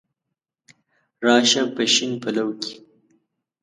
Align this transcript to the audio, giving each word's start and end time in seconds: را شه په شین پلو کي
را 1.25 1.35
شه 1.49 1.61
په 1.75 1.83
شین 1.93 2.11
پلو 2.21 2.47
کي 2.61 2.73